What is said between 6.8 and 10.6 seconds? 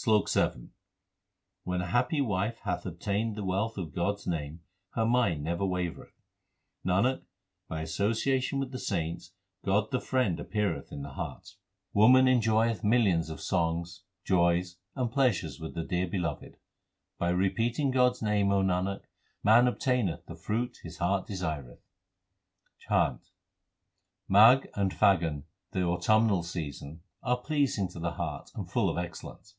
Nanak, by association with the saints God the Friend